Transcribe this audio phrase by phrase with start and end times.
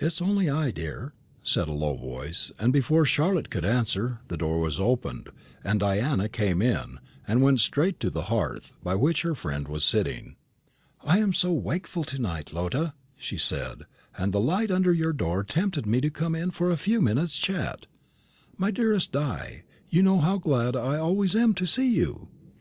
[0.00, 1.12] "It is only I, dear,"
[1.44, 5.28] said a low voice; and before Charlotte could answer, the door was opened,
[5.62, 9.84] and Diana came in, and went straight to the hearth, by which her friend was
[9.84, 10.34] sitting.
[11.04, 13.86] "I am so wakeful to night, Lotta," she said;
[14.18, 17.38] "and the light under your door tempted me to come in for a few minutes'
[17.38, 17.86] chat."
[18.56, 22.26] "My dearest Di, you know how glad I always am to see you."